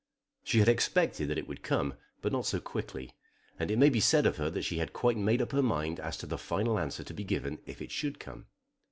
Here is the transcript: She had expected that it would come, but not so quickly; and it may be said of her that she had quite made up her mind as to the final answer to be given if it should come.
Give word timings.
She 0.43 0.57
had 0.57 0.67
expected 0.67 1.27
that 1.27 1.37
it 1.37 1.47
would 1.47 1.61
come, 1.61 1.93
but 2.23 2.31
not 2.31 2.47
so 2.47 2.59
quickly; 2.59 3.13
and 3.59 3.69
it 3.69 3.77
may 3.77 3.91
be 3.91 3.99
said 3.99 4.25
of 4.25 4.37
her 4.37 4.49
that 4.49 4.63
she 4.63 4.79
had 4.79 4.93
quite 4.93 5.15
made 5.15 5.43
up 5.43 5.51
her 5.51 5.61
mind 5.61 5.99
as 5.99 6.17
to 6.17 6.25
the 6.25 6.39
final 6.39 6.79
answer 6.79 7.03
to 7.03 7.13
be 7.13 7.23
given 7.23 7.59
if 7.67 7.83
it 7.83 7.91
should 7.91 8.19
come. 8.19 8.47